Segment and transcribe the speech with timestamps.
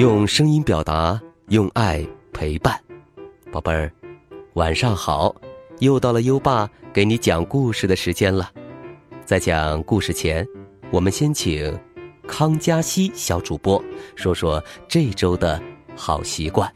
[0.00, 2.02] 用声音表达，用爱
[2.32, 2.74] 陪伴，
[3.52, 3.92] 宝贝儿，
[4.54, 5.36] 晚上好！
[5.80, 8.50] 又到了优爸给你讲故事的时间了。
[9.26, 10.42] 在讲故事前，
[10.90, 11.78] 我们先请
[12.26, 13.84] 康佳熙小主播
[14.16, 15.60] 说说这周的
[15.94, 16.72] 好习惯。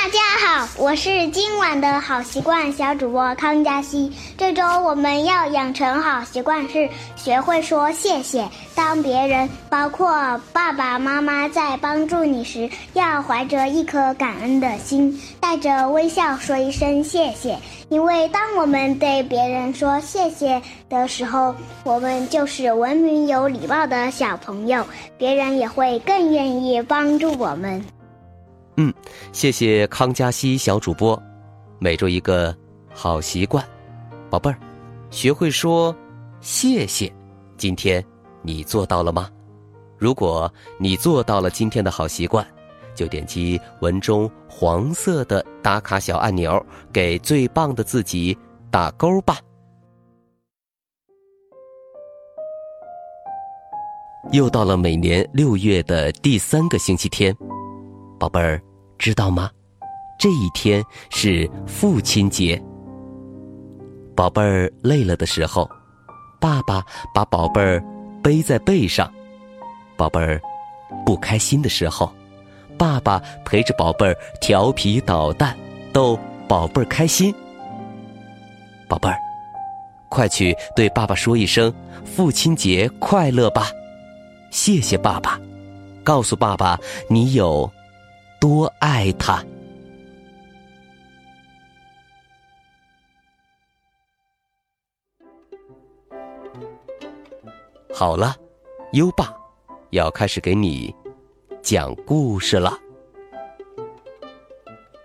[0.00, 4.12] 大家好我是今晚的好习惯小主播康佳熙。
[4.36, 8.48] 这周我们要养成好习惯是学会说谢谢。
[8.76, 17.58] 当别人，包括爸爸妈妈在帮助你时，要怀着一颗感恩的心，带着微笑说一声谢谢。
[17.88, 24.86] 因为当我们对别人说谢谢的时候，我们就是文明有礼貌的小朋友，
[25.18, 27.84] 别人也会更愿意帮助我们。
[28.80, 28.94] 嗯，
[29.32, 31.20] 谢谢康佳熙小主播，
[31.80, 32.56] 每周一个
[32.94, 33.64] 好习惯，
[34.30, 34.56] 宝贝儿，
[35.10, 35.92] 学会说
[36.40, 37.12] 谢谢。
[37.56, 38.02] 今天
[38.40, 39.28] 你做到了吗？
[39.96, 42.46] 如果你做到了今天的好习惯，
[42.94, 48.38] 就点击文中黄色的打卡小按钮，给最棒的自己
[48.70, 49.38] 打勾吧。
[54.30, 57.36] 又到了每年六月的第三个星期天，
[58.20, 58.62] 宝贝儿。
[58.98, 59.50] 知道吗？
[60.18, 62.60] 这一天是父亲节。
[64.16, 65.70] 宝贝儿累了的时候，
[66.40, 67.80] 爸爸把宝贝儿
[68.20, 69.06] 背在背上；
[69.96, 70.40] 宝贝儿
[71.06, 72.12] 不开心的时候，
[72.76, 75.56] 爸爸陪着宝贝儿调皮捣蛋，
[75.92, 76.18] 逗
[76.48, 77.32] 宝贝儿开心。
[78.88, 79.16] 宝贝儿，
[80.08, 81.72] 快去对爸爸说一声
[82.04, 83.70] “父亲节快乐”吧！
[84.50, 85.38] 谢谢爸爸，
[86.02, 86.76] 告诉爸爸
[87.08, 87.70] 你有。
[88.40, 89.44] 多爱他。
[97.92, 98.36] 好了，
[98.92, 99.34] 优爸
[99.90, 100.94] 要开始给你
[101.62, 102.78] 讲故事了。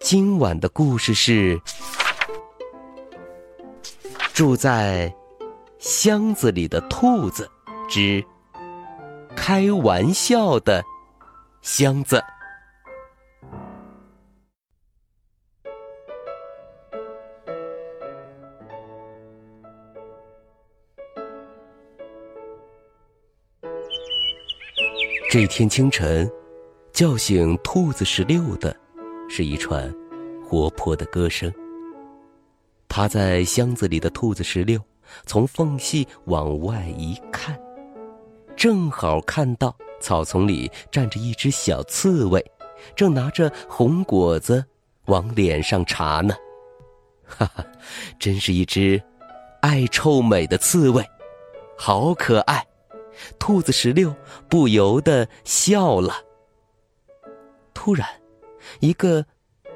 [0.00, 1.60] 今晚的故事是
[4.32, 5.14] 住在
[5.78, 7.48] 箱子里的兔子
[7.88, 8.24] 之
[9.36, 10.82] 开玩笑的
[11.62, 12.20] 箱子。
[25.32, 26.28] 这天清晨，
[26.92, 28.76] 叫醒兔子十六的，
[29.28, 29.88] 是一串
[30.44, 31.48] 活泼的歌声。
[32.88, 34.80] 趴在箱子里的兔子十六，
[35.26, 37.56] 从缝隙往外一看，
[38.56, 42.44] 正好看到草丛里站着一只小刺猬，
[42.96, 44.64] 正拿着红果子
[45.04, 46.34] 往脸上插呢。
[47.24, 47.64] 哈哈，
[48.18, 49.00] 真是一只
[49.60, 51.08] 爱臭美的刺猬，
[51.78, 52.66] 好可爱。
[53.38, 54.14] 兔子十六
[54.48, 56.14] 不由得笑了。
[57.74, 58.06] 突然，
[58.80, 59.24] 一个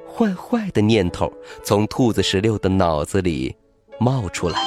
[0.07, 1.33] 坏坏的念头
[1.63, 3.55] 从兔子十六的脑子里
[3.99, 4.61] 冒出来，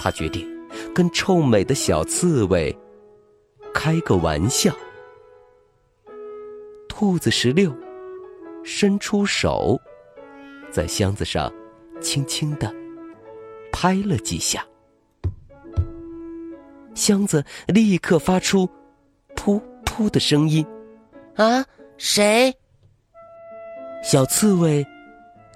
[0.00, 0.46] 他决定
[0.94, 2.76] 跟臭美的小刺猬
[3.72, 4.72] 开个玩笑。
[6.88, 7.74] 兔子十六
[8.62, 9.78] 伸出手，
[10.70, 11.52] 在箱子上
[12.00, 12.72] 轻轻的
[13.72, 14.64] 拍了几下。
[16.94, 18.68] 箱子立刻发出
[19.34, 20.64] “噗噗”的声音。
[21.36, 21.64] 啊，
[21.98, 22.54] 谁？
[24.02, 24.86] 小刺猬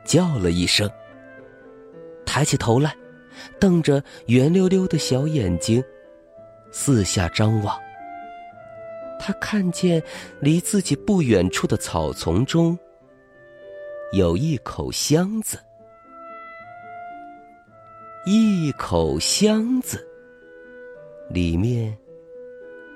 [0.05, 0.91] 叫了一声，
[2.25, 2.97] 抬起头来，
[3.61, 5.85] 瞪着圆溜溜的小眼睛，
[6.73, 7.79] 四下张望。
[9.21, 10.03] 他看见
[10.41, 12.79] 离自己不远处的草丛中
[14.13, 15.59] 有一口箱子，
[18.25, 20.08] 一口箱子。
[21.29, 21.97] 里面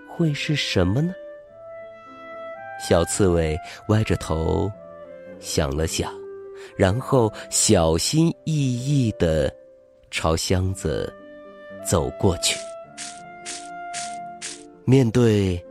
[0.09, 1.13] 会是什么呢？
[2.81, 3.57] 小刺猬
[3.89, 4.71] 歪着头
[5.39, 6.13] 想了想，
[6.77, 9.55] 然后小心翼翼的
[10.11, 11.13] 朝箱子
[11.87, 12.59] 走过去。
[14.85, 15.63] 面对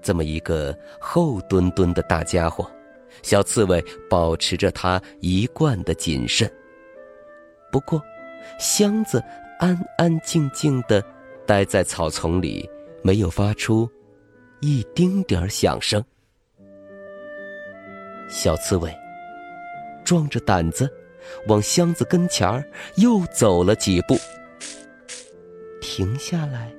[0.00, 2.70] 这么一个厚墩墩的大家伙，
[3.22, 6.50] 小刺猬保持着它一贯的谨慎。
[7.70, 8.00] 不过，
[8.58, 9.22] 箱子
[9.58, 11.04] 安安静静的。
[11.46, 12.68] 待在草丛里，
[13.02, 13.88] 没有发出
[14.60, 16.02] 一丁点儿响声。
[18.28, 18.92] 小刺猬
[20.04, 20.90] 壮着胆子
[21.46, 22.64] 往箱子跟前儿
[22.96, 24.16] 又走了几步，
[25.80, 26.74] 停下来，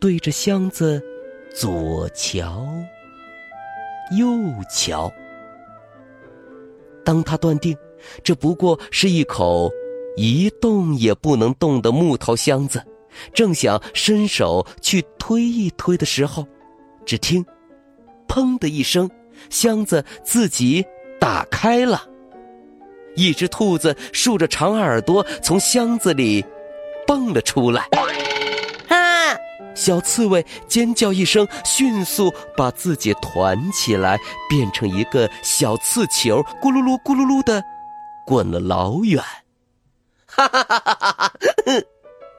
[0.00, 1.02] 对着箱子
[1.54, 2.66] 左瞧
[4.18, 4.26] 右
[4.70, 5.12] 瞧。
[7.04, 7.76] 当他断定
[8.22, 9.70] 这不过是一口
[10.16, 12.82] 一动也不能动的木头箱子。
[13.32, 16.46] 正想伸手去推一推的时候，
[17.04, 17.44] 只听
[18.26, 19.10] 砰的一声，
[19.50, 20.84] 箱子自己
[21.20, 22.04] 打开了。
[23.16, 26.44] 一只兔子竖着长耳朵从箱子里
[27.06, 27.82] 蹦了出来。
[28.88, 29.36] 啊！
[29.74, 34.18] 小刺猬尖叫一声，迅速把自己团起来，
[34.48, 37.62] 变成一个小刺球，咕噜噜咕噜噜的
[38.26, 39.22] 滚了老远。
[40.26, 41.32] 哈哈哈哈哈哈！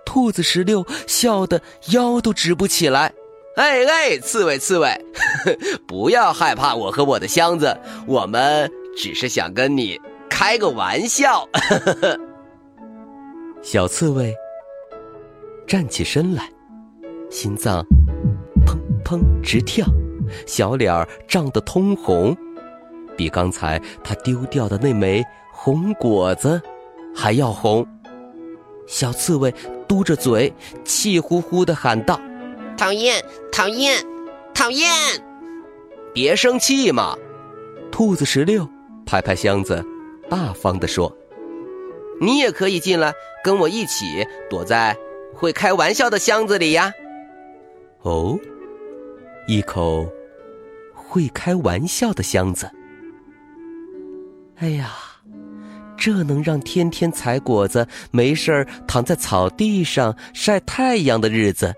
[0.10, 1.62] 兔子石榴笑得
[1.92, 3.14] 腰都直不起来。
[3.58, 5.06] 哎哎，刺猬刺猬，
[5.88, 7.78] 不要害怕我和我的箱子，
[8.08, 8.68] 我们
[8.98, 10.02] 只是想跟你。
[10.28, 11.48] 开个玩笑，
[13.62, 14.34] 小刺猬
[15.68, 16.50] 站起身来，
[17.30, 17.86] 心脏
[18.66, 19.86] 砰砰直跳，
[20.48, 22.36] 小脸儿涨得通红，
[23.16, 25.24] 比刚才他丢掉的那枚
[25.54, 26.60] 红果子
[27.16, 27.86] 还要红。
[28.88, 29.54] 小刺猬
[29.90, 30.54] 嘟着嘴，
[30.86, 32.22] 气呼呼的喊道
[32.78, 33.22] ：“讨厌，
[33.52, 34.02] 讨厌，
[34.54, 34.88] 讨厌！
[36.14, 37.18] 别生气嘛！”
[37.92, 38.70] 兔子十六
[39.06, 39.84] 拍拍箱子。
[40.30, 41.12] 大方地说
[42.22, 43.12] ：“你也可以进来，
[43.44, 44.96] 跟我一起躲在
[45.34, 46.94] 会开玩笑的箱子里呀。”
[48.04, 48.40] 哦，
[49.48, 50.08] 一口
[50.94, 52.70] 会开玩笑的箱子。
[54.58, 54.94] 哎呀，
[56.00, 61.76] 这能让天天采果子、没事儿躺在草地上晒太阳的日子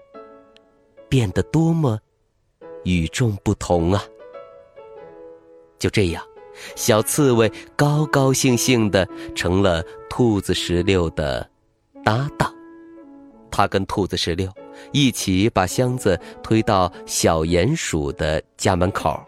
[1.09, 1.99] 变得多么
[2.83, 4.03] 与众不同啊！
[5.79, 6.23] 就这样。
[6.75, 11.49] 小刺猬高高兴兴的成了兔子石榴的
[12.03, 12.53] 搭档，
[13.49, 14.51] 他跟兔子石榴
[14.91, 19.19] 一起把箱子推到小鼹鼠的家门口，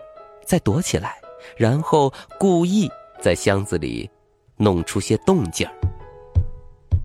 [0.45, 1.15] 再躲起来，
[1.57, 2.87] 然后故意
[3.19, 4.07] 在箱子里
[4.57, 5.67] 弄出些动静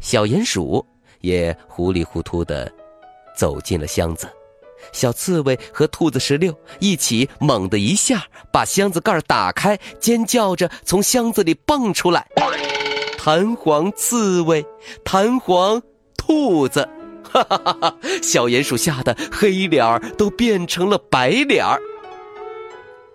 [0.00, 0.84] 小鼹鼠
[1.20, 2.70] 也糊里糊涂的
[3.36, 4.28] 走进了箱子。
[4.92, 12.26] 小刺猬和兔子石榴一起猛地一下把箱子盖打开，尖叫着从箱子里蹦出来。
[13.18, 14.64] 弹簧刺猬，
[15.04, 15.82] 弹簧
[16.16, 16.88] 兔子，
[17.24, 17.98] 哈哈哈哈！
[18.22, 21.80] 小鼹鼠吓得黑脸儿都变成了白脸儿。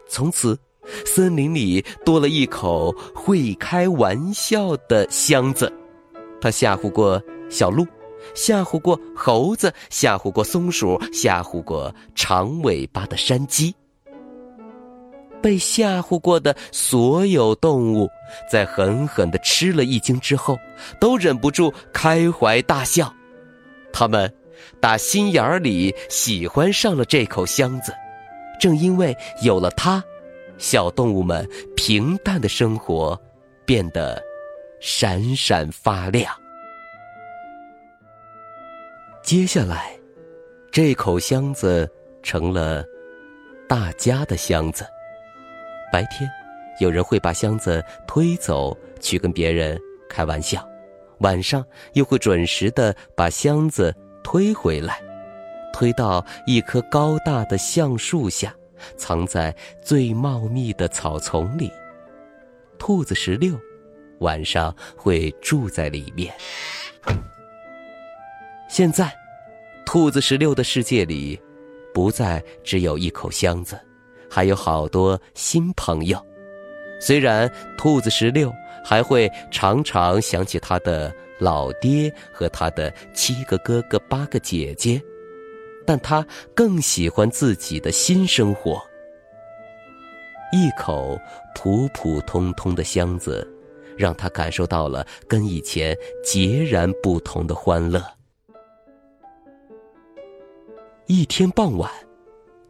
[0.10, 0.60] 从此，
[1.06, 5.72] 森林里多了一口会开玩笑的箱子。
[6.42, 7.86] 他吓唬过小鹿。
[8.34, 13.76] 吓唬过猴子，吓唬过松鼠，吓唬过长尾巴的山鸡。
[15.42, 18.10] 被吓唬过的所有动物，
[18.50, 20.58] 在狠狠的吃了一惊之后，
[21.02, 23.14] 都忍不住开怀大笑。
[23.92, 24.34] 他们
[24.80, 27.92] 打心眼里喜欢上了这口箱子，
[28.58, 30.02] 正因为有了它，
[30.58, 33.20] 小动物们平淡的生活
[33.66, 34.22] 变得
[34.80, 36.34] 闪闪发亮。
[39.22, 39.98] 接下来，
[40.72, 41.90] 这口箱子
[42.22, 42.84] 成了
[43.70, 44.86] 大家的箱子。
[45.92, 46.30] 白天，
[46.80, 49.80] 有人会把箱子推走去跟别人
[50.10, 50.60] 开玩笑；
[51.20, 55.00] 晚上，又会准时的把箱子推回来，
[55.72, 58.54] 推到一棵高大的橡树下，
[58.98, 61.72] 藏在最茂密的草丛里。
[62.78, 63.58] 兔子石榴
[64.20, 66.34] 晚上会住在里面。
[68.70, 69.14] 现在，
[69.86, 71.40] 兔子十六的世界里，
[71.94, 73.80] 不再只有一口箱子，
[74.30, 76.20] 还有好多新朋友。
[77.00, 78.52] 虽然兔子十六
[78.84, 85.02] 还会常常想起他的老爹和他的七个哥哥、八个姐姐，
[85.86, 86.26] 但他
[86.56, 88.82] 更喜欢自己的新生活。
[90.52, 91.20] 一口
[91.56, 93.48] 普普通通的箱子，
[93.98, 98.04] 让他感受到了跟以前截然不同的欢乐。
[101.08, 101.92] 一天傍晚，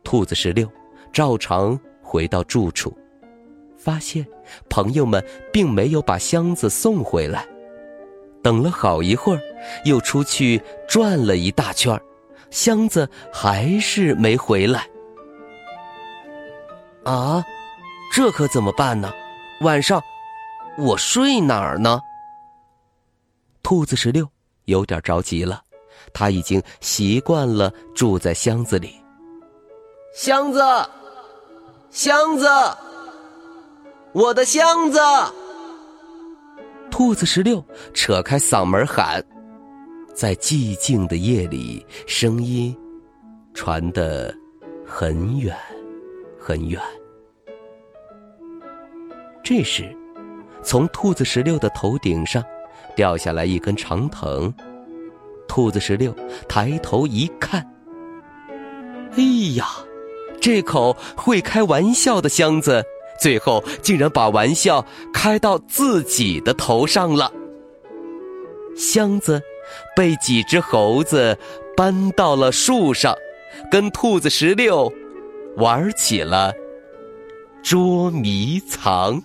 [0.03, 0.67] 兔子十六
[1.11, 2.97] 照常回到住处，
[3.77, 4.25] 发现
[4.69, 7.45] 朋友们并没有把箱子送回来。
[8.41, 9.41] 等了好一会儿，
[9.85, 11.97] 又出去转了一大圈
[12.53, 14.87] 箱子还是没回来。
[17.03, 17.43] 啊，
[18.13, 19.11] 这可怎么办呢？
[19.61, 19.99] 晚上
[20.77, 21.99] 我睡哪儿呢？
[23.63, 24.29] 兔子十六
[24.65, 25.63] 有点着急了。
[26.13, 29.03] 他已经习惯了住在箱子里。
[30.13, 30.61] 箱子，
[31.89, 32.47] 箱子，
[34.11, 34.99] 我的箱子！
[36.91, 39.23] 兔子十六扯开嗓门喊，
[40.13, 42.75] 在寂静的夜里，声音
[43.53, 44.33] 传得
[44.85, 45.57] 很远，
[46.39, 46.79] 很远。
[49.43, 49.83] 这时，
[50.61, 52.43] 从兔子十六的头顶上
[52.95, 54.53] 掉下来一根长藤。
[55.47, 56.15] 兔子十六
[56.47, 57.67] 抬头一看，
[59.17, 59.23] 哎
[59.55, 59.67] 呀，
[60.39, 62.83] 这口会开玩笑的箱子，
[63.19, 67.31] 最后竟然把玩笑开到自己的头上了。
[68.75, 69.41] 箱子
[69.95, 71.37] 被几只猴子
[71.75, 73.15] 搬到了树上，
[73.71, 74.91] 跟兔子石榴
[75.57, 76.53] 玩起了
[77.61, 79.21] 捉迷藏。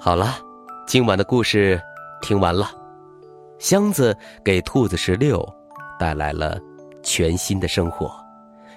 [0.00, 0.38] 好了，
[0.86, 1.78] 今晚的故事
[2.22, 2.77] 听完了。
[3.58, 5.46] 箱子给兔子十六
[5.98, 6.58] 带来了
[7.02, 8.10] 全新的生活，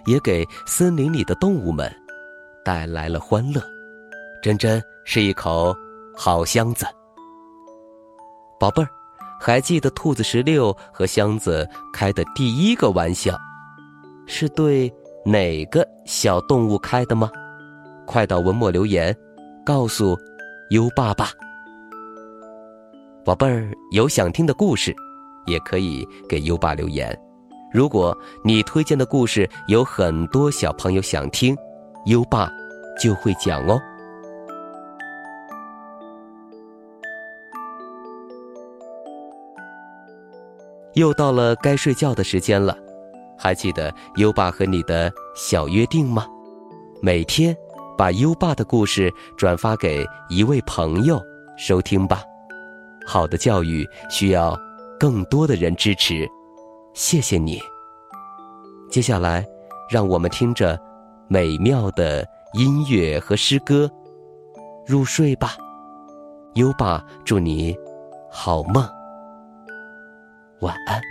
[0.06, 1.92] 也给森林里的动物们
[2.66, 3.62] 带来了欢乐。
[4.42, 5.76] 真真是一口
[6.16, 6.86] 好箱子。
[8.60, 8.90] 宝贝儿，
[9.40, 13.38] 还记得兔子十六和箱子开的第一个玩笑，
[14.26, 14.92] 是对
[15.24, 17.30] 哪个小动物开的吗？
[18.08, 19.16] 快到文末留言，
[19.66, 20.18] 告诉。
[20.72, 21.28] 优爸爸，
[23.24, 24.96] 宝贝儿，有想听的故事，
[25.46, 27.16] 也可以给优爸留言。
[27.72, 31.56] 如果你推荐的故事有很多小朋友想听，
[32.08, 32.50] 优爸
[33.00, 33.80] 就会讲哦。
[40.96, 42.76] 又到了该睡觉的时间了，
[43.38, 46.26] 还记得优爸和你的小约定吗？
[47.02, 47.56] 每天。
[47.98, 51.22] 把优爸的故事转发给一位朋友
[51.56, 52.24] 收听吧。
[53.12, 54.58] 好的教育需要
[54.98, 56.26] 更多的人支持，
[56.94, 57.62] 谢谢你。
[58.90, 59.46] 接下来，
[59.90, 60.80] 让我们听着
[61.28, 63.92] 美妙的音乐和诗歌
[64.88, 65.58] 入睡吧。
[66.54, 67.76] 优爸祝你
[68.32, 68.82] 好梦，
[70.62, 71.11] 晚安。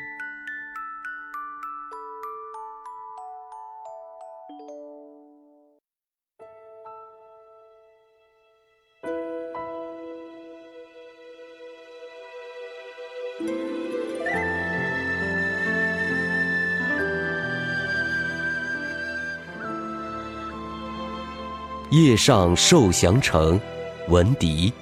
[21.90, 23.60] 夜上受降城，
[24.06, 24.72] 闻笛。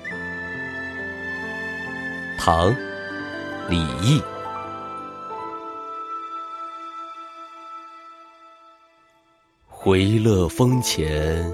[2.38, 2.70] 唐·
[3.66, 4.22] 李益。
[9.66, 11.50] 回乐峰前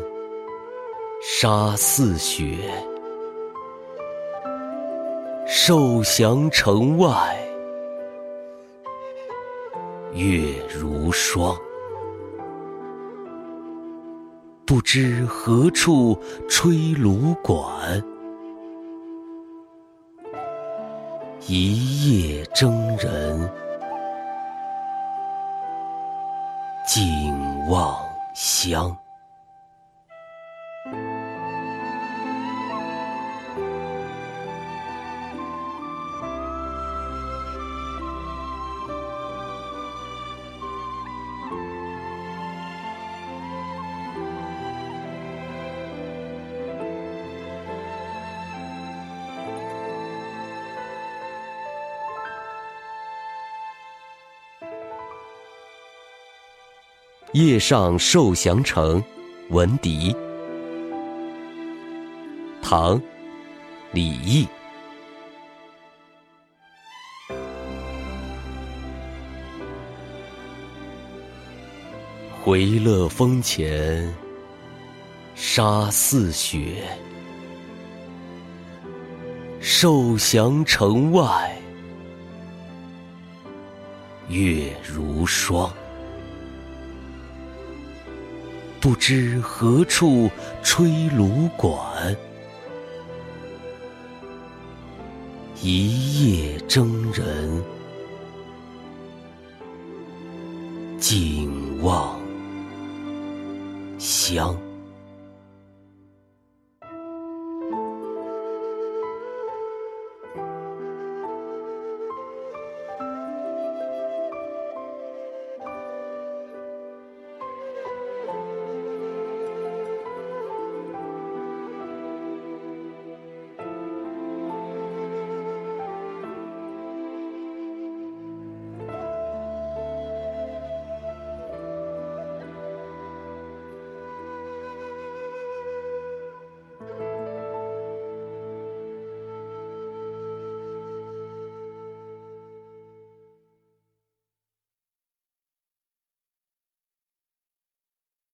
[1.23, 2.59] 沙似雪，
[5.47, 7.39] 受降城外
[10.15, 11.57] 月如霜。
[14.67, 16.19] 不知何处
[16.49, 18.03] 吹芦管，
[21.47, 23.51] 一夜征人
[26.87, 27.35] 尽
[27.69, 27.95] 望
[28.35, 28.97] 乡。
[57.33, 59.03] 夜上受降城，
[59.51, 60.15] 闻笛。
[62.63, 62.97] 唐·
[63.93, 64.47] 李益。
[72.43, 74.15] 回乐峰前
[75.35, 76.85] 沙似雪，
[79.61, 81.57] 受降城外
[84.29, 85.73] 月如霜。
[88.85, 90.31] 不知何处
[90.63, 92.15] 吹芦管，
[95.63, 97.65] 一夜征人
[100.99, 102.21] 尽望
[103.99, 104.55] 乡。